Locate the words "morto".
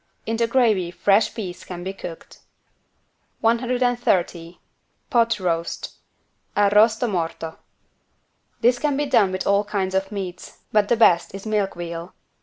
7.07-7.59